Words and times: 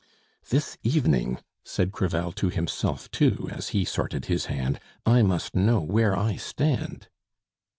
"This 0.49 0.79
evening," 0.81 1.37
said 1.63 1.91
Crevel 1.91 2.31
to 2.31 2.49
himself 2.49 3.11
too, 3.11 3.47
as 3.51 3.67
he 3.69 3.85
sorted 3.85 4.25
his 4.25 4.45
hand, 4.47 4.79
"I 5.05 5.21
must 5.21 5.55
know 5.55 5.79
where 5.79 6.17
I 6.17 6.37
stand." 6.37 7.07